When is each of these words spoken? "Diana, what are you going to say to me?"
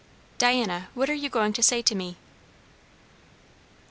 "Diana, 0.39 0.89
what 0.95 1.11
are 1.11 1.13
you 1.13 1.29
going 1.29 1.53
to 1.53 1.61
say 1.61 1.83
to 1.83 1.93
me?" 1.93 2.17